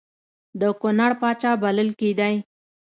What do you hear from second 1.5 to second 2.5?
بلل کېدی.